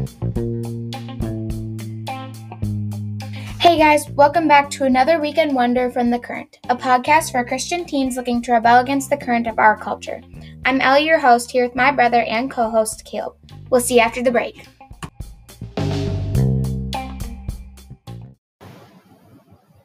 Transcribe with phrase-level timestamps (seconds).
[0.00, 0.06] Hey
[3.76, 8.16] guys, welcome back to another Weekend Wonder from The Current, a podcast for Christian teens
[8.16, 10.22] looking to rebel against the current of our culture.
[10.64, 13.36] I'm Ellie, your host, here with my brother and co host, Caleb.
[13.68, 14.66] We'll see you after the break.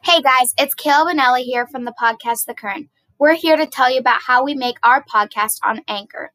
[0.01, 2.87] Hey guys, it's Caleb and Ellie here from the podcast The Current.
[3.19, 6.31] We're here to tell you about how we make our podcast on Anchor.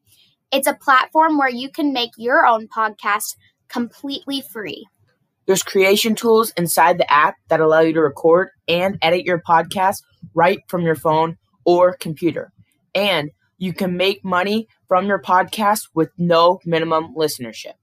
[0.51, 3.37] It's a platform where you can make your own podcast
[3.71, 4.85] completely free.
[5.45, 10.03] There's creation tools inside the app that allow you to record and edit your podcast
[10.33, 12.51] right from your phone or computer.
[12.93, 17.73] And you can make money from your podcast with no minimum listenership.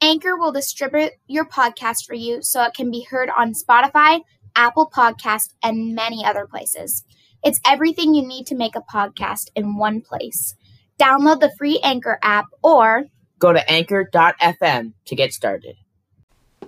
[0.00, 4.20] Anchor will distribute your podcast for you so it can be heard on Spotify,
[4.54, 7.04] Apple Podcast, and many other places.
[7.42, 10.54] It's everything you need to make a podcast in one place.
[11.00, 13.06] Download the free Anchor app or
[13.38, 15.76] Go to anchor.fm to get started.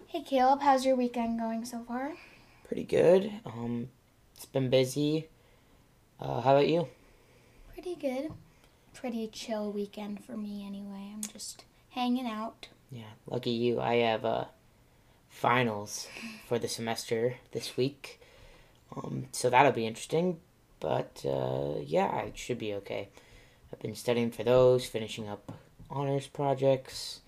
[0.07, 2.13] Hey Caleb, how's your weekend going so far?
[2.67, 3.33] Pretty good.
[3.47, 3.89] Um,
[4.37, 5.29] it's been busy.
[6.21, 6.89] Uh, how about you?
[7.73, 8.33] Pretty good.
[8.93, 11.11] Pretty chill weekend for me anyway.
[11.15, 12.69] I'm just hanging out.
[12.91, 13.81] Yeah, lucky you.
[13.81, 14.45] I have uh,
[15.31, 16.07] finals
[16.47, 18.21] for the semester this week.
[18.95, 20.41] Um, so that'll be interesting.
[20.81, 23.09] But uh, yeah, it should be okay.
[23.73, 25.51] I've been studying for those, finishing up
[25.91, 27.21] honors projects,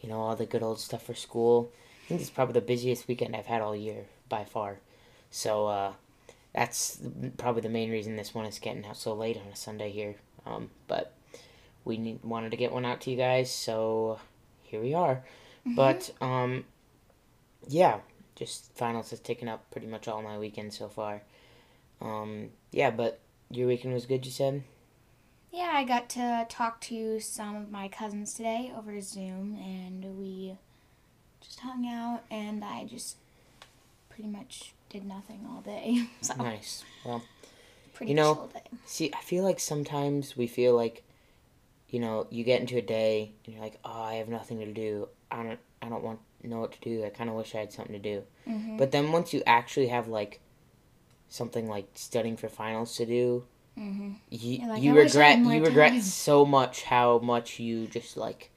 [0.00, 1.72] you know, all the good old stuff for school.
[2.04, 4.78] I think it's probably the busiest weekend I've had all year by far.
[5.30, 5.92] So uh,
[6.54, 7.00] that's
[7.36, 10.14] probably the main reason this one is getting out so late on a Sunday here.
[10.46, 11.12] Um, but
[11.84, 14.20] we need, wanted to get one out to you guys, so
[14.62, 15.24] here we are.
[15.74, 16.64] But um,
[17.68, 17.98] yeah,
[18.36, 21.22] just finals has taken up pretty much all my weekend so far.
[22.00, 24.62] Um, yeah, but your weekend was good, you said?
[25.52, 30.56] Yeah, I got to talk to some of my cousins today over Zoom and we
[31.40, 33.16] just hung out and I just
[34.10, 36.08] pretty much did nothing all day.
[36.20, 36.84] So Nice.
[37.04, 37.22] Well,
[37.94, 38.48] pretty You know,
[38.84, 41.02] see, I feel like sometimes we feel like,
[41.88, 44.72] you know, you get into a day and you're like, oh, I have nothing to
[44.72, 45.08] do.
[45.30, 47.04] I don't, I don't want know what to do.
[47.04, 48.22] I kind of wish I had something to do.
[48.48, 48.78] Mhm.
[48.78, 50.40] But then once you actually have like
[51.28, 53.44] something like studying for finals to do,
[53.78, 54.16] Mhm.
[54.30, 57.86] you, like, you "I wish I regret you regret time." so much how much you
[57.86, 58.50] just like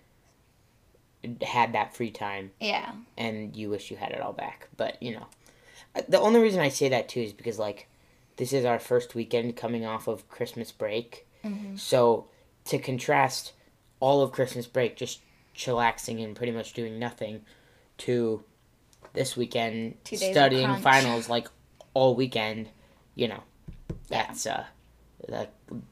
[1.42, 2.94] had that free time Yeah.
[3.18, 4.70] and you wish you had it all back.
[4.78, 5.28] But you know,
[6.08, 7.88] the only reason I say that too is because like
[8.38, 11.78] this is our first weekend coming off of Christmas break, Mhm.
[11.78, 12.28] so
[12.66, 13.52] to contrast
[14.00, 15.20] all of Christmas break just
[15.54, 17.42] chillaxing and pretty much doing nothing
[17.98, 18.44] to
[19.12, 21.50] this weekend Two days of studying finals like
[21.94, 22.70] all weekend,
[23.16, 23.44] you know,
[23.90, 23.96] Yeah.
[24.28, 24.66] that's uh
[25.28, 25.48] the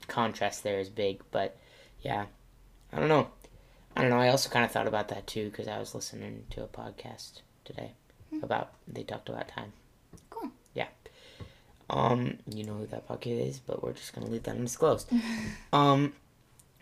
[0.08, 1.58] contrast there is big, but
[2.02, 2.26] yeah,
[2.92, 3.28] I don't know.
[3.96, 4.20] I don't know.
[4.20, 7.42] I also kind of thought about that too because I was listening to a podcast
[7.66, 7.94] today
[8.44, 9.74] about they talked about time.
[10.30, 10.52] Cool.
[10.74, 10.88] Yeah.
[11.90, 15.10] Um, you know who that podcast is, but we're just gonna leave that undisclosed.
[15.74, 16.14] um,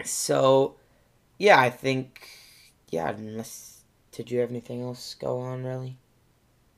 [0.03, 0.75] so
[1.37, 2.27] yeah, I think
[2.89, 3.09] yeah.
[3.09, 5.97] Unless did you have anything else go on really?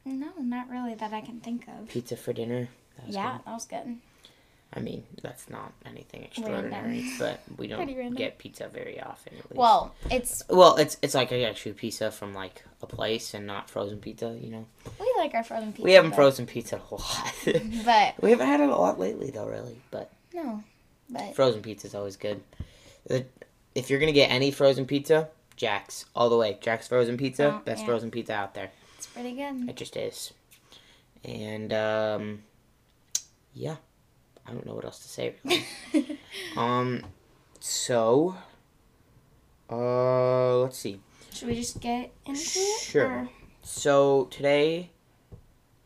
[0.06, 1.90] No, not really that I can think of.
[1.90, 2.70] Pizza for dinner.
[2.98, 3.46] That Yeah, good.
[3.46, 3.98] that was good.
[4.74, 7.14] I mean, that's not anything extraordinary, Random.
[7.20, 9.34] but we don't get pizza very often.
[9.38, 9.56] At least.
[9.56, 13.70] Well, it's well, it's it's like I actually pizza from like a place and not
[13.70, 14.38] frozen pizza.
[14.40, 14.66] You know,
[15.00, 15.84] we like our frozen pizza.
[15.84, 17.34] we haven't but- frozen pizza a lot.
[17.86, 19.48] but we haven't had it a lot lately, though.
[19.48, 20.64] Really, but no.
[21.10, 22.42] But frozen pizza is always good.
[23.74, 26.58] If you're gonna get any frozen pizza, Jack's all the way.
[26.60, 27.86] Jack's frozen pizza, Oh, best yeah.
[27.86, 28.72] frozen pizza out there.
[28.98, 29.70] it's pretty good.
[29.70, 30.34] It just is.
[31.24, 32.44] And um,
[33.54, 33.78] yeah,
[34.48, 35.36] I don't know what else to say.
[35.94, 36.20] Really.
[36.56, 37.04] um,
[37.60, 38.36] so
[39.70, 41.00] uh, let's see.
[41.34, 42.82] Should we just get into it?
[42.82, 43.08] Sure.
[43.08, 43.30] or-
[43.62, 44.92] So today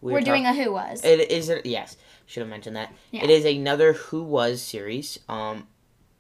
[0.02, 1.04] We're, doing a who was.
[1.04, 1.98] It is a, yes.
[2.26, 2.94] Should have mentioned that.
[3.12, 3.24] Yeah.
[3.24, 5.20] It is another Who Was series.
[5.28, 5.68] Um,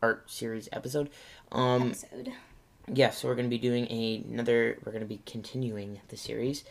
[0.01, 1.09] art series episode.
[1.51, 2.33] Um, episode.
[2.91, 3.11] yeah.
[3.11, 4.77] So we're gonna be doing a, another.
[4.83, 6.63] We're gonna be continuing the series.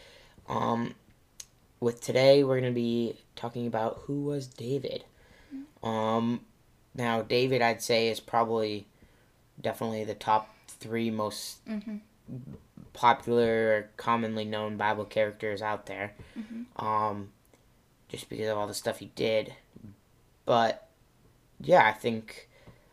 [0.49, 0.95] Um,
[1.79, 5.05] with today we're gonna be talking about who was David.
[5.83, 6.41] Um,
[6.95, 8.87] now David, I'd say is probably
[9.61, 11.97] definitely the top three most Mm-hmm.
[12.93, 16.15] popular, commonly known Bible characters out there.
[16.39, 16.67] Mhm.
[16.77, 17.33] Um,
[18.09, 19.55] just because of all the stuff he did.
[20.45, 20.89] But
[21.61, 22.49] yeah, I think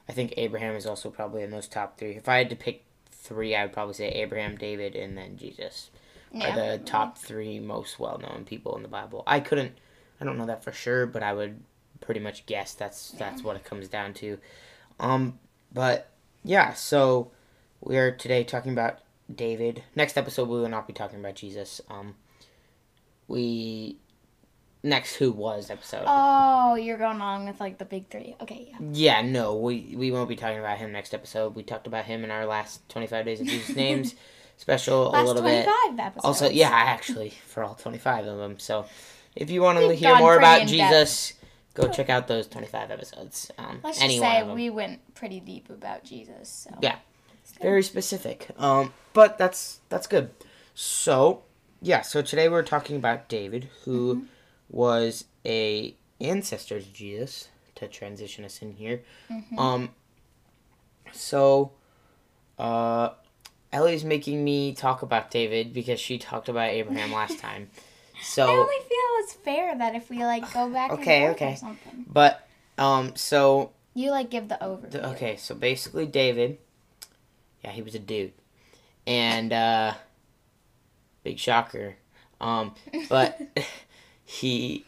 [0.10, 2.12] I think Abraham is also probably in those top three.
[2.12, 5.90] If I had to pick three, I would probably say Abraham, David, and then Jesus
[6.36, 9.24] are the top three most well known people in the Bible.
[9.28, 9.78] I couldn't
[10.22, 11.60] I don't know that for sure, but I would
[12.02, 14.38] pretty much guess that's that's what it comes down to.
[15.00, 15.40] Um
[15.74, 16.10] but
[16.44, 17.32] yeah, so
[17.82, 19.00] we are today talking about
[19.34, 19.84] David.
[19.96, 21.82] Next episode, we will not be talking about Jesus.
[21.90, 22.16] Um,
[23.28, 23.98] we
[24.84, 26.04] next who was episode.
[26.08, 28.36] Oh, you're going on with like the big three.
[28.42, 28.78] Okay, yeah.
[28.94, 31.56] Yeah, no, we we won't be talking about him next episode.
[31.56, 34.16] We talked about him in our last twenty five days of Jesus names
[34.56, 35.66] special Last a little bit.
[35.66, 36.26] 25 episodes.
[36.26, 38.58] Also, yeah, actually, for all 25 of them.
[38.58, 38.88] So,
[39.36, 40.68] if you want to hear more about.
[40.68, 41.34] Jesus,
[41.78, 43.52] go check out those 25 episodes.
[43.58, 46.50] Um, Let's just say we went pretty deep about Jesus.
[46.50, 46.78] So.
[46.82, 46.96] Yeah.
[47.62, 48.50] Very specific.
[48.58, 50.32] Um, but that's that's good.
[50.76, 51.44] So,
[51.82, 52.02] yeah.
[52.02, 54.26] So today we're talking about David, who Mm-hmm.
[54.70, 57.48] was a ancestor to Jesus.
[57.76, 59.04] To transition us in here.
[59.32, 59.60] Mm-hmm.
[59.60, 59.90] Um.
[61.14, 61.72] So,
[62.58, 63.10] uh,
[63.72, 67.70] Ellie's making me talk about David because she talked about Abraham last time.
[68.22, 68.48] So.
[68.48, 71.54] I only feel it's fair that if we like go back Okay, okay.
[71.54, 72.48] or something, But
[72.78, 76.58] um, so you like give the the, okay, so basically David,
[77.64, 78.34] yeah, he was a dude,
[79.06, 79.94] and uh,
[81.24, 81.96] big shocker,
[82.40, 82.76] um,
[83.10, 83.40] but
[84.26, 84.86] he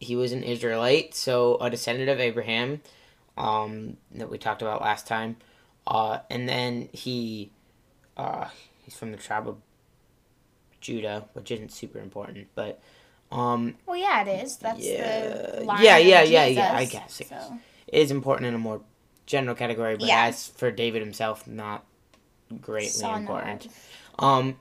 [0.00, 2.80] he was an Israelite, so a descendant of Abraham,
[3.36, 5.36] um, that we talked about last time,
[5.86, 7.50] uh, and then he,
[8.16, 8.46] uh,
[8.84, 9.56] he's from the tribe of
[10.80, 12.80] Judah, which isn't super important, but
[13.30, 14.56] um, Well, yeah, it is.
[14.56, 15.32] That's Yeah.
[15.56, 17.38] the line Yeah, yeah, yeah, yeah, I guess, I guess.
[17.48, 17.58] So.
[17.86, 18.80] it is important in a more
[19.26, 20.24] general category, but Yeah.
[20.26, 21.84] as for David himself, not
[22.60, 23.66] greatly Son important.
[23.66, 24.58] of- Um,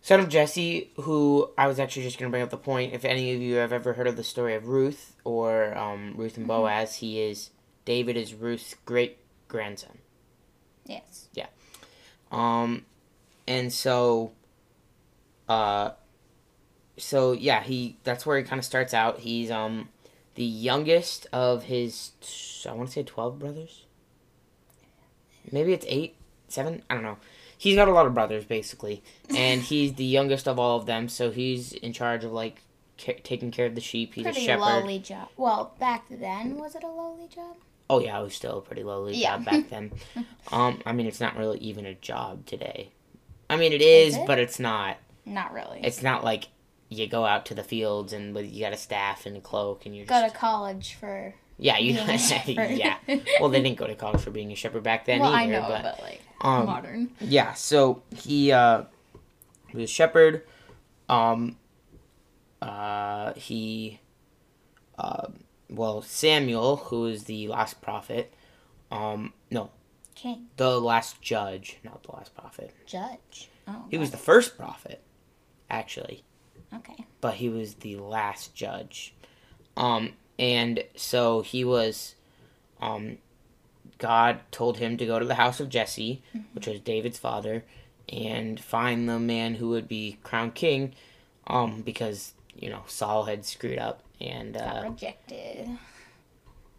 [0.00, 2.92] son of Jesse, who I was actually just going to bring up the point.
[2.94, 6.36] If any of you have ever heard of the story of Ruth or um, Ruth
[6.36, 6.62] and Mm-hmm.
[6.62, 7.50] Boaz, he is
[7.84, 9.18] David is Ruth's great
[9.48, 9.98] grandson.
[10.86, 11.28] Yes.
[11.34, 11.46] Yeah.
[12.30, 12.86] Um,
[13.48, 14.30] and so,
[15.48, 15.90] uh,
[16.96, 19.20] so yeah, he that's where he kind of starts out.
[19.20, 19.88] He's um
[20.34, 22.12] the youngest of his
[22.68, 23.86] I want to say twelve brothers.
[25.50, 26.16] Maybe it's eight,
[26.48, 26.82] seven.
[26.88, 27.18] I don't know.
[27.58, 29.02] He's got a lot of brothers basically,
[29.36, 31.08] and he's the youngest of all of them.
[31.08, 32.62] So he's in charge of like
[32.98, 34.14] ca- taking care of the sheep.
[34.14, 34.60] He's Pretty a shepherd.
[34.64, 35.28] lowly job.
[35.36, 37.56] Well, back then, was it a lowly job?
[37.90, 39.36] Oh yeah, it was still a pretty lowly Yeah.
[39.36, 39.92] job back then.
[40.52, 42.90] um, I mean, it's not really even a job today.
[43.50, 44.26] I mean, it is, Is it?
[44.26, 44.96] but it's not.
[45.24, 45.80] Not really.
[45.82, 46.48] It's not like
[46.88, 49.86] you go out to the fields and with- you got a staff and a cloak
[49.86, 52.70] and you're Go just to college for yeah you being a shepherd.
[52.72, 52.96] yeah.
[53.40, 55.62] Well, they didn't go to college for being a shepherd back then well, I know,
[55.68, 57.10] but but, like um, modern.
[57.20, 58.82] yeah, so he uh,
[59.72, 60.42] was a shepherd.
[61.08, 61.56] Um,
[62.60, 64.00] uh, he,
[64.98, 65.28] uh,
[65.68, 68.32] well, Samuel, who is the last prophet.
[68.90, 69.70] Um, no,
[70.14, 72.74] King, the last judge, not the last prophet.
[72.86, 73.48] judge.
[73.68, 75.02] Oh, He was the first prophet,
[75.72, 76.22] actually.
[76.74, 77.04] okay.
[77.20, 79.14] but he was the last judge.
[79.76, 82.14] Um, and so he was,
[82.80, 83.18] um,
[83.98, 86.22] God told him to go to the house of Jesse,
[86.52, 87.64] which was David's father,
[88.08, 90.94] and find the man who would be crowned king,
[91.46, 94.02] um, because, you know, Saul had screwed up.
[94.20, 95.68] And, Got uh, rejected.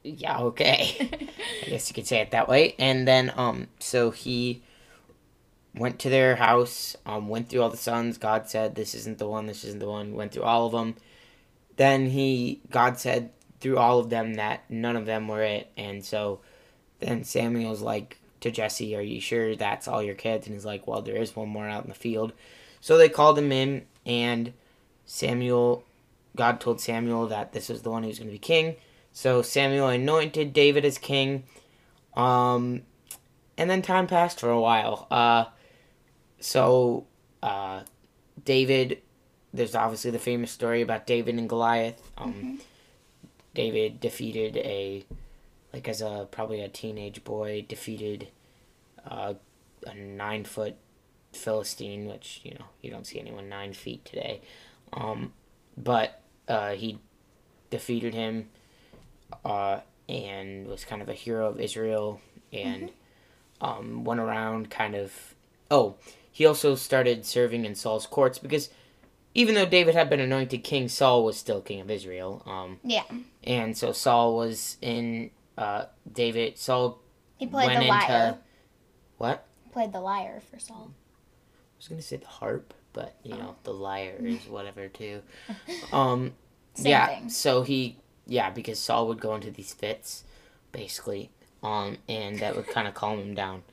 [0.03, 0.95] yeah, okay.
[1.65, 2.75] I guess you could say it that way.
[2.79, 4.61] And then, um, so he
[5.75, 8.17] went to their house, um, went through all the sons.
[8.17, 9.47] God said, "This isn't the one.
[9.47, 10.95] This isn't the one." Went through all of them.
[11.75, 15.71] Then he, God said through all of them that none of them were it.
[15.77, 16.41] And so,
[16.99, 20.87] then Samuel's like to Jesse, "Are you sure that's all your kids?" And he's like,
[20.87, 22.33] "Well, there is one more out in the field."
[22.81, 24.53] So they called him in, and
[25.05, 25.83] Samuel,
[26.35, 28.75] God told Samuel that this was the one who was going to be king.
[29.11, 31.43] So Samuel anointed David as king.
[32.15, 32.81] Um,
[33.57, 35.07] and then time passed for a while.
[35.11, 35.45] Uh,
[36.43, 37.05] so
[37.41, 37.83] uh,
[38.43, 39.01] David,
[39.53, 42.01] there's obviously the famous story about David and Goliath.
[42.17, 42.59] Um,
[43.53, 45.05] David defeated a,
[45.71, 48.27] like as a probably a teenage boy, defeated
[49.09, 49.35] uh,
[49.87, 50.75] a nine foot
[51.31, 54.41] Philistine, which you know you don't see anyone nine feet today.
[54.91, 55.31] Um,
[55.77, 56.99] but uh, he
[57.69, 58.49] defeated him
[59.45, 62.19] uh, and was kind of a hero of Israel
[62.51, 62.91] and
[63.61, 65.35] um, went around kind of.
[65.71, 65.95] Oh,
[66.33, 68.69] he also started serving in Saul's courts because
[69.35, 72.41] even though David had been anointed king, Saul was still king of Israel.
[72.45, 73.03] Um, Yeah,
[73.43, 76.57] and so Saul was in uh, David.
[76.57, 76.99] Saul
[77.37, 78.37] he played went the into
[79.17, 79.45] what?
[79.71, 80.91] Played the lyre for Saul.
[80.91, 83.37] I was gonna say the harp, but you Oh.
[83.37, 85.21] know the lyre is whatever too.
[85.91, 86.33] Um,
[86.77, 87.07] yeah.
[87.07, 87.29] thing.
[87.29, 90.23] So he, yeah, because Saul would go into these fits,
[90.71, 91.29] basically,
[91.61, 93.63] um, and that would kind of calm him down.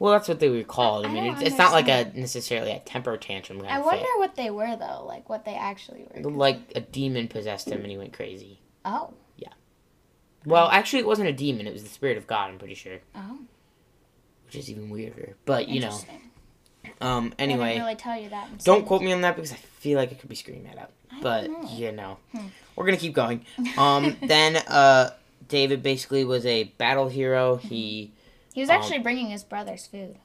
[0.00, 1.06] Well, that's what they were called.
[1.06, 4.08] I, I mean, it's, it's not like a necessarily a temper tantrum I wonder fit.
[4.18, 6.30] what they were though, like what they actually were.
[6.30, 8.58] Like a demon possessed him and he went crazy.
[8.84, 9.50] oh, Yeah.
[10.46, 11.66] Well, actually, it wasn't a demon.
[11.66, 12.50] It was the spirit of God.
[12.50, 13.38] I'm pretty sure, oh,
[14.46, 15.36] which is even weirder.
[15.44, 15.98] But you know.
[17.02, 17.34] Um.
[17.38, 18.48] I Anyway, didn't really tell you that.
[18.50, 20.78] in don't quote me on that because I feel like I could be screwing that
[20.78, 20.92] up.
[21.20, 21.68] But know.
[21.74, 22.46] you know, Hmm.
[22.74, 23.44] we're gonna keep going.
[23.76, 24.16] Um.
[24.22, 25.10] then uh,
[25.46, 27.56] David basically was a battle hero.
[27.56, 28.12] He
[28.54, 30.18] He was um, actually bringing his brother's food.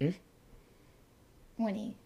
[0.00, 0.10] Hmm?
[1.56, 1.96] When he.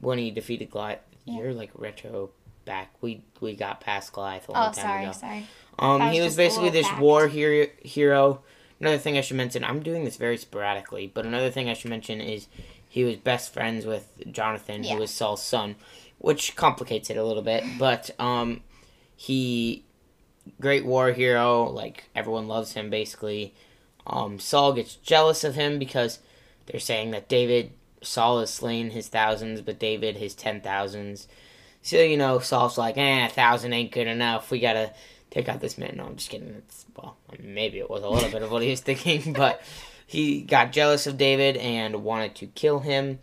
[0.00, 1.00] when he defeated Goliath.
[1.24, 1.38] Yeah.
[1.38, 2.30] You're like retro
[2.64, 2.92] back.
[3.00, 5.12] We we got past Goliath a long Oh, time sorry, ago.
[5.12, 5.46] sorry.
[5.78, 7.00] Um, was he was basically this fact.
[7.00, 7.66] war hero.
[7.82, 8.42] Hero.
[8.80, 9.62] Another thing I should mention.
[9.64, 12.48] I'm doing this very sporadically, but another thing I should mention is
[12.88, 14.94] he was best friends with Jonathan, Yeah.
[14.94, 15.76] who was Saul's son,
[16.18, 17.62] which complicates it a little bit.
[17.78, 18.62] But um,
[19.16, 19.84] he
[20.60, 21.64] great war hero.
[21.70, 23.54] Like everyone loves him basically.
[24.06, 26.18] Um, Saul gets jealous of him because
[26.66, 31.28] they're saying that David Saul has slain his thousands, but David his ten thousands.
[31.82, 34.50] So you know, Saul's like, eh, a thousand ain't good enough.
[34.50, 34.92] We gotta
[35.30, 35.94] take out this man.
[35.96, 36.54] No, I'm just kidding.
[36.58, 39.62] It's well, maybe it was a little bit of what he was thinking, but
[40.06, 43.18] he got jealous of David and wanted to kill him.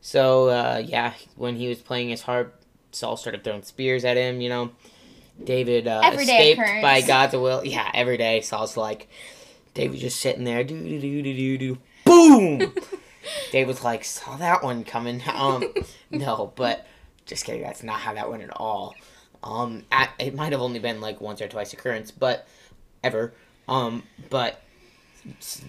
[0.00, 2.60] So uh, yeah, when he was playing his harp,
[2.90, 4.40] Saul started throwing spears at him.
[4.40, 4.70] You know,
[5.42, 6.82] David uh, escaped occurrence.
[6.82, 7.64] by God's will.
[7.64, 9.08] Yeah, every day Saul's like,
[9.74, 12.74] David just sitting there, do do do do do do, boom.
[13.52, 15.22] David's like, saw that one coming.
[15.34, 15.72] Um,
[16.10, 16.86] no, but
[17.26, 17.62] just kidding.
[17.62, 18.94] That's not how that went at all.
[19.42, 22.46] Um, at, it might have only been like once or twice occurrence, but
[23.02, 23.32] ever.
[23.68, 24.62] Um, but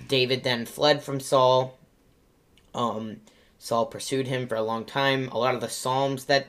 [0.08, 1.78] David then fled from Saul.
[2.74, 3.18] Um,
[3.60, 5.30] Saul pursued him for a long time.
[5.30, 6.48] A lot of the Psalms that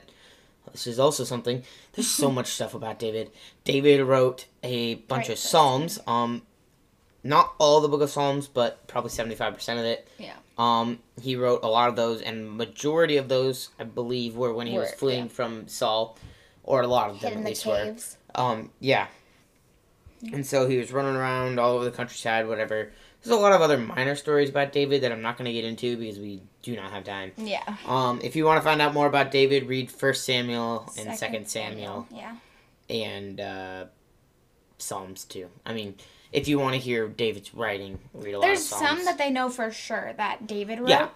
[0.71, 1.63] this is also something.
[1.93, 3.31] There's so much stuff about David.
[3.63, 5.99] David wrote a bunch Right, of Psalms.
[6.07, 6.41] Um,
[7.25, 10.07] not all the Book of Psalms, but probably seventy five percent of it.
[10.19, 10.35] Yeah.
[10.57, 14.67] Um, he wrote a lot of those, and majority of those, I believe, were when
[14.67, 15.31] he was fleeing yeah.
[15.31, 16.17] from Saul,
[16.63, 17.83] or a lot of Hid them in at the least were.
[17.83, 18.17] caves.
[18.35, 19.07] Um, yeah.
[20.31, 22.91] And so he was running around all over the countryside, whatever.
[23.21, 25.65] There's a lot of other minor stories about David that I'm not going to get
[25.65, 27.31] into because we do not have time.
[27.37, 27.63] Yeah.
[27.87, 31.17] Um, if you want to find out more about David, read First Samuel and Second,
[31.17, 32.35] Second Samuel, Yeah.
[32.89, 33.85] and uh,
[34.77, 35.49] Psalms too.
[35.65, 35.95] I mean,
[36.35, 38.87] if you want to hear David's writing, read a lot There's of Psalms.
[38.89, 40.89] some that they know for sure that David wrote.
[40.89, 41.09] Yeah.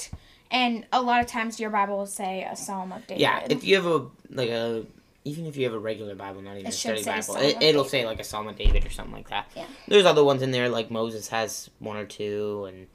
[0.51, 3.21] And a lot of times your Bible will say a psalm of David.
[3.21, 4.83] Yeah, if you have a like a
[5.25, 7.83] even if you have a regular Bible, not even It a study Bible, it, it'll
[7.83, 7.89] David.
[7.91, 9.51] say like a Psalm of David or something like that.
[9.55, 9.65] Yeah.
[9.88, 12.88] There's other ones in there like Moses has one or two, and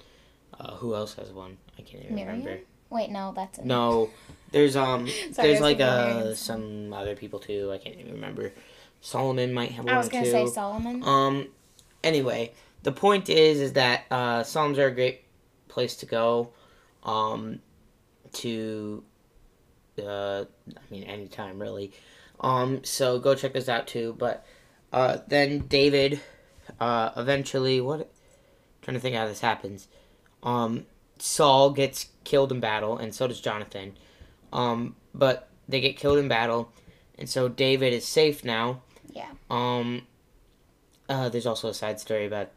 [0.59, 1.59] uh, who else has one?
[1.79, 2.39] I can't even Miriam?
[2.41, 2.63] remember.
[2.91, 3.65] Wait, no, that's it.
[3.67, 4.11] No,
[4.51, 7.71] there's um Sorry, there's like uh some other people too.
[7.73, 8.53] I can't even remember.
[9.01, 10.31] Solomon might have one I was gonna two.
[10.33, 11.05] say Solomon.
[11.05, 11.49] Um.
[12.05, 15.23] Anyway, the point is, is that uh, Psalms are a great
[15.69, 16.53] place to go.
[17.03, 17.61] Um,
[18.35, 19.03] to,
[19.99, 21.93] uh, I mean, anytime really.
[22.41, 22.85] Um.
[22.85, 24.15] So go check this out too.
[24.19, 24.47] But,
[24.93, 26.21] uh, then David,
[26.81, 28.11] uh, eventually, what?
[28.85, 29.89] trying to think how this happens.
[30.43, 30.87] Um,
[31.19, 33.97] Saul gets killed in battle, and so does Jonathan.
[34.53, 36.71] Um, but they get killed in battle,
[37.19, 38.83] and so David is safe now.
[39.11, 39.31] Yeah.
[39.51, 40.03] Um,
[41.09, 42.51] uh, there's also a side story about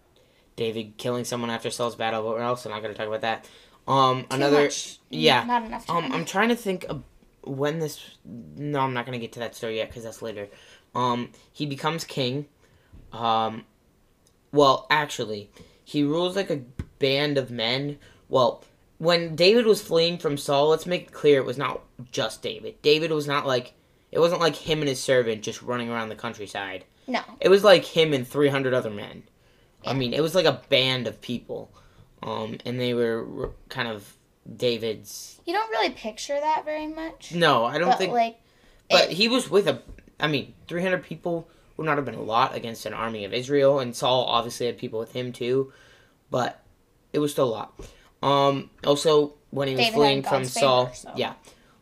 [0.55, 3.47] David killing someone after Saul's battle, but we're also not going to talk about that.
[3.87, 4.99] Um, Too another, much.
[5.09, 5.43] yeah.
[5.45, 6.05] Not enough time.
[6.05, 7.03] um, I'm trying to think of
[7.43, 8.17] when this.
[8.25, 10.47] No, I'm not going to get to that story yet because that's later.
[10.95, 12.47] Um, he becomes king.
[13.13, 13.65] Um,
[14.51, 15.49] well, actually,
[15.83, 16.61] he rules like a
[16.99, 17.99] band of men.
[18.29, 18.63] Well,
[18.97, 22.81] when David was fleeing from Saul, let's make it clear it was not just David.
[22.81, 23.73] David was not like
[24.11, 26.83] it wasn't like him and his servant just running around the countryside.
[27.07, 27.21] No.
[27.39, 29.23] It was like him and 300 other men.
[29.85, 31.71] I mean, it was like a band of people.
[32.23, 34.15] Um, and they were kind of
[34.55, 35.39] David's.
[35.45, 37.33] You don't really picture that very much.
[37.33, 38.13] No, I don't but think.
[38.13, 38.39] like
[38.89, 39.81] but it- he was with a.
[40.19, 41.47] I mean, 300 people
[41.77, 44.77] would not have been a lot against an army of Israel, and Saul obviously had
[44.79, 45.71] people with him too,
[46.31, 46.63] but
[47.13, 47.79] it was still a lot.
[48.23, 51.11] Um, also, when he was David fleeing from Saul, so.
[51.15, 51.33] yeah.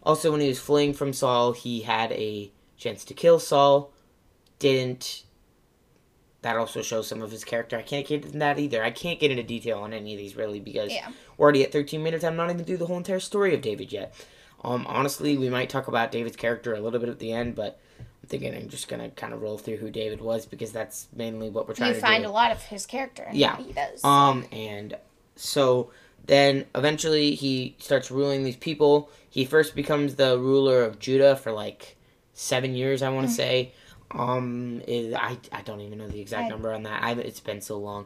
[0.04, 3.92] Also, when he was fleeing from Saul, he had a chance to kill Saul.
[4.60, 5.24] Didn't.
[6.42, 7.76] That also shows some of his character.
[7.78, 8.84] I can't get into that either.
[8.84, 11.10] I can't get into detail on any of these really because Yeah.
[11.38, 12.24] we're already at 13 minutes.
[12.24, 14.14] I'm not even through the whole entire story of David yet.
[14.64, 17.80] Um, honestly, we might talk about David's character a little bit at the end, but
[18.00, 21.50] I'm thinking I'm just gonna kind of roll through who David was because that's mainly
[21.50, 22.30] what we're trying you to find do.
[22.30, 23.58] a lot of his character and Yeah.
[23.58, 24.04] he does.
[24.04, 24.96] Um, and
[25.36, 25.90] so
[26.26, 29.10] then eventually he starts ruling these people.
[29.30, 31.96] He first becomes the ruler of Judah for like
[32.34, 33.72] seven years, I want to say.
[34.12, 37.04] Um, is, I I don't even know the exact I- number on that.
[37.04, 38.06] I it's been so long.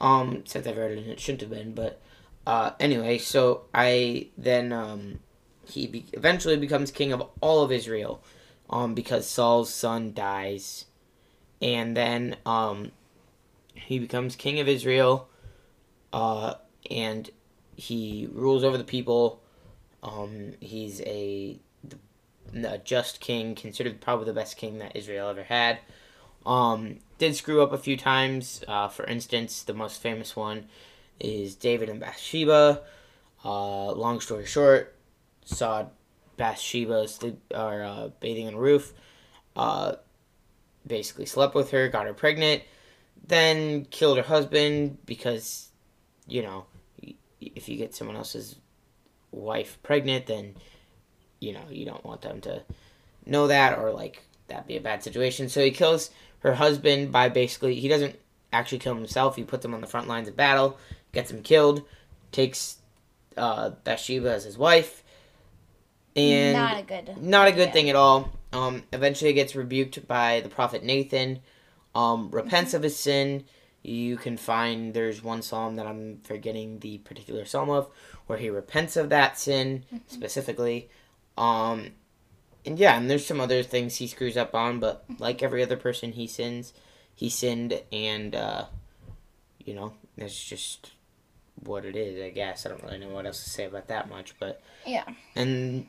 [0.00, 2.00] Um, since I've read it, and it shouldn't have been, but
[2.46, 5.20] uh, anyway, so I then um,
[5.66, 8.22] he be- eventually becomes king of all of Israel,
[8.68, 10.84] um, because Saul's son dies,
[11.62, 12.90] and then um,
[13.74, 15.28] he becomes king of Israel,
[16.12, 16.54] uh,
[16.90, 17.30] and
[17.76, 19.40] he rules over the people.
[20.02, 21.58] Um, he's a,
[22.56, 25.78] a just king, considered probably the best king that Israel ever had.
[26.46, 28.62] Um, did screw up a few times.
[28.68, 30.66] Uh, for instance, the most famous one
[31.18, 32.82] is David and Bathsheba.
[33.44, 34.94] Uh, long story short,
[35.44, 35.86] saw
[36.36, 38.92] Bathsheba sleep or uh, bathing on a roof.
[39.56, 39.94] Uh,
[40.86, 42.62] basically slept with her, got her pregnant,
[43.26, 45.68] then killed her husband because,
[46.26, 46.66] you know,
[47.40, 48.56] if you get someone else's
[49.30, 50.54] wife pregnant, then
[51.44, 52.62] you know you don't want them to
[53.26, 55.48] know that or like that be a bad situation.
[55.48, 56.10] So he kills
[56.40, 58.16] her husband by basically he doesn't
[58.52, 59.36] actually kill himself.
[59.36, 60.78] He puts him on the front lines of battle,
[61.12, 61.82] gets him killed,
[62.32, 62.78] takes
[63.36, 65.02] uh, Bathsheba as his wife,
[66.16, 68.32] and not a good, not a good thing at all.
[68.52, 71.40] Um, eventually gets rebuked by the prophet Nathan.
[71.94, 72.76] Um, repents mm-hmm.
[72.76, 73.44] of his sin.
[73.82, 77.88] You can find there's one psalm that I'm forgetting the particular psalm of
[78.26, 79.98] where he repents of that sin mm-hmm.
[80.06, 80.88] specifically.
[81.36, 81.92] Um,
[82.64, 85.76] and yeah, and there's some other things he screws up on, but like every other
[85.76, 86.72] person, he sins.
[87.14, 88.66] He sinned, and uh,
[89.64, 90.92] you know that's just
[91.62, 92.22] what it is.
[92.22, 95.04] I guess I don't really know what else to say about that much, but yeah.
[95.36, 95.86] And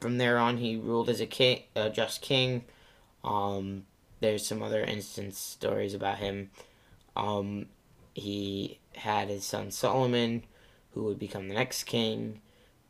[0.00, 2.64] from there on, he ruled as a king, a just king.
[3.24, 3.86] Um,
[4.20, 6.50] there's some other instance stories about him.
[7.16, 7.66] Um,
[8.14, 10.44] he had his son Solomon,
[10.92, 12.40] who would become the next king.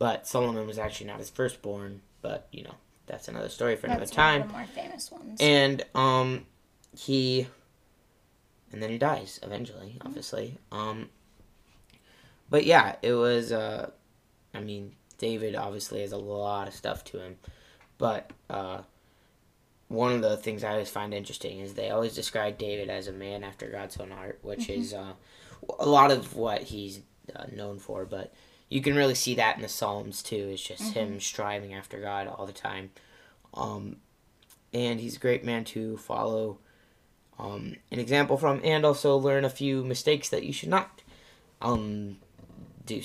[0.00, 2.00] But Solomon was actually not his firstborn.
[2.22, 2.74] But you know,
[3.06, 4.40] that's another story for another that's time.
[4.40, 5.38] One of the more famous ones.
[5.40, 6.46] And um,
[6.96, 7.46] he,
[8.72, 10.08] and then he dies eventually, mm-hmm.
[10.08, 10.58] obviously.
[10.72, 11.10] Um,
[12.48, 13.52] but yeah, it was.
[13.52, 13.90] Uh,
[14.54, 17.36] I mean, David obviously has a lot of stuff to him,
[17.98, 18.80] but uh,
[19.88, 23.12] one of the things I always find interesting is they always describe David as a
[23.12, 24.80] man after God's own heart, which mm-hmm.
[24.80, 25.12] is uh,
[25.78, 27.00] a lot of what he's
[27.36, 28.06] uh, known for.
[28.06, 28.32] But
[28.70, 30.48] you can really see that in the Psalms too.
[30.52, 30.98] It's just mm-hmm.
[30.98, 32.90] him striving after God all the time,
[33.52, 33.96] um,
[34.72, 36.58] and he's a great man to follow.
[37.38, 41.02] Um, an example from, and also learn a few mistakes that you should not
[41.62, 42.18] um,
[42.84, 43.02] do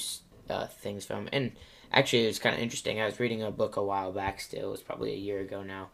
[0.49, 1.29] uh, things from.
[1.31, 1.53] And
[1.91, 2.99] actually, it was kind of interesting.
[2.99, 4.41] I was reading a book a while back.
[4.41, 5.89] Still, it was probably a year ago now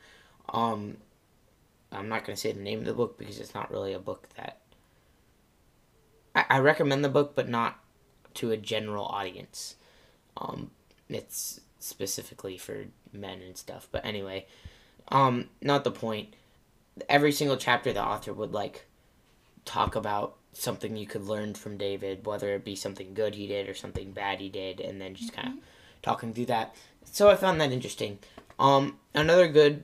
[0.51, 0.97] um,
[1.91, 3.99] I'm not going to say the name of the book because it's not really a
[3.99, 4.59] book that.
[6.35, 7.79] I, I recommend the book, but not
[8.35, 9.75] to a general audience.
[10.37, 10.71] Um,
[11.09, 13.87] it's specifically for men and stuff.
[13.91, 14.45] But anyway,
[15.09, 16.35] um, not the point.
[17.09, 18.85] Every single chapter, the author would like
[19.65, 23.69] talk about something you could learn from David, whether it be something good he did
[23.69, 25.41] or something bad he did, and then just mm-hmm.
[25.41, 25.63] kind of
[26.01, 26.75] talking through that.
[27.05, 28.19] So I found that interesting.
[28.59, 29.83] Um, another good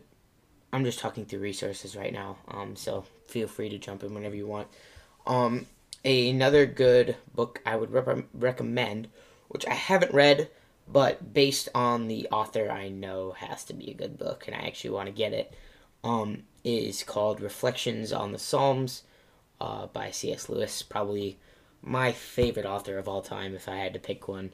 [0.73, 4.35] I'm just talking through resources right now, um, so feel free to jump in whenever
[4.35, 4.67] you want.
[5.25, 5.65] Um,
[6.03, 9.09] another good book I would rep- recommend,
[9.47, 10.49] which I haven't read,
[10.87, 14.59] but based on the author I know has to be a good book, and I
[14.59, 15.53] actually want to get it,
[16.03, 19.03] um, is called Reflections on the Psalms
[19.59, 20.49] uh, by C.S.
[20.49, 20.81] Lewis.
[20.81, 21.37] Probably
[21.81, 24.51] my favorite author of all time, if I had to pick one.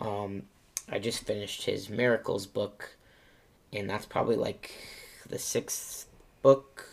[0.00, 0.44] Um,
[0.90, 2.96] I just finished his Miracles book,
[3.72, 4.72] and that's probably like
[5.28, 6.06] the sixth
[6.42, 6.86] book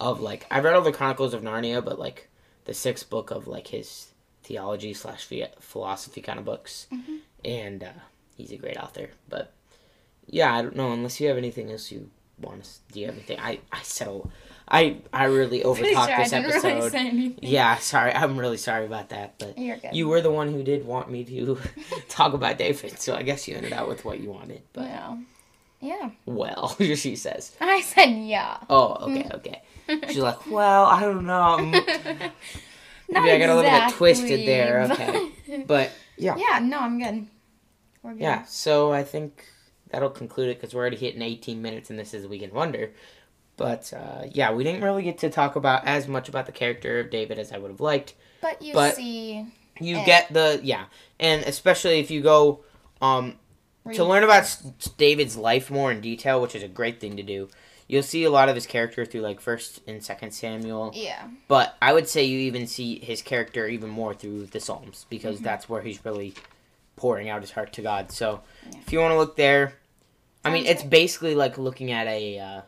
[0.00, 2.28] of like I've read all the Chronicles of Narnia, but like
[2.66, 4.08] the sixth book of like his
[4.42, 7.16] theology slash philosophy kind of books, mm-hmm.
[7.44, 8.00] and uh,
[8.36, 9.10] he's a great author.
[9.28, 9.52] But
[10.26, 12.70] yeah, I don't know unless you have anything else you want to.
[12.92, 13.40] Do you have anything?
[13.40, 14.08] I I said
[14.68, 16.92] I I really overtalked sure this episode.
[16.92, 18.12] Really yeah, sorry.
[18.12, 19.38] I'm really sorry about that.
[19.38, 19.58] But
[19.94, 21.58] you were the one who did want me to
[22.08, 24.62] talk about David, so I guess you ended out with what you wanted.
[24.72, 25.16] But yeah.
[25.80, 26.10] Yeah.
[26.24, 27.52] Well, she says.
[27.60, 28.58] I said yeah.
[28.68, 29.62] Oh, okay, okay.
[30.08, 31.58] She's like, well, I don't know.
[33.08, 34.88] Maybe I got a little bit twisted there.
[34.90, 36.36] Okay, but yeah.
[36.36, 36.58] Yeah.
[36.58, 37.26] No, I'm good.
[38.02, 38.22] We're good.
[38.22, 38.44] Yeah.
[38.44, 39.44] So I think
[39.90, 42.90] that'll conclude it because we're already hitting 18 minutes, and this is Weekend Wonder.
[43.56, 47.00] But uh, yeah, we didn't really get to talk about as much about the character
[47.00, 48.14] of David as I would have liked.
[48.42, 49.46] But you but see,
[49.80, 50.06] you it.
[50.06, 50.86] get the yeah,
[51.18, 52.64] and especially if you go
[53.00, 53.36] um
[53.94, 54.56] to learn about
[54.96, 57.48] David's life more in detail, which is a great thing to do.
[57.88, 60.90] You'll see a lot of his character through like first and second Samuel.
[60.94, 61.28] Yeah.
[61.46, 65.36] But I would say you even see his character even more through the Psalms because
[65.36, 65.44] mm-hmm.
[65.44, 66.34] that's where he's really
[66.96, 68.10] pouring out his heart to God.
[68.10, 68.78] So yeah.
[68.80, 69.74] if you want to look there,
[70.44, 72.60] I mean, it's basically like looking at a uh,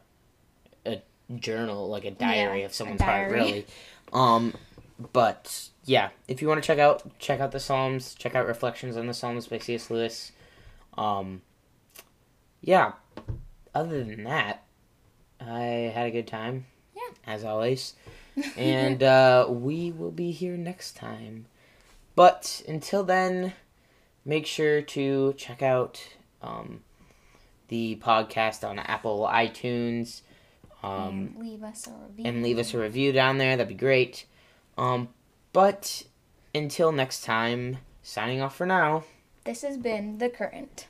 [0.84, 1.02] a
[1.36, 3.66] journal, like a diary yeah, of someone's heart, really.
[4.12, 4.54] Um,
[5.12, 8.96] but yeah, if you want to check out check out the Psalms, check out Reflections
[8.96, 9.90] on the Psalms by C.S.
[9.90, 10.32] Lewis.
[10.98, 11.42] Um,
[12.60, 12.92] yeah.
[13.74, 14.64] Other than that,
[15.40, 16.66] I had a good time.
[16.94, 17.14] Yeah.
[17.26, 17.94] As always.
[18.56, 21.46] and uh, we will be here next time.
[22.16, 23.52] But until then,
[24.24, 26.02] make sure to check out
[26.42, 26.80] um,
[27.68, 30.22] the podcast on Apple iTunes.
[30.82, 32.24] Um, and leave us a review.
[32.24, 33.56] and leave us a review down there.
[33.56, 34.26] That'd be great.
[34.76, 35.08] Um,
[35.52, 36.04] but
[36.54, 39.04] until next time, signing off for now.
[39.48, 40.88] This has been The Current.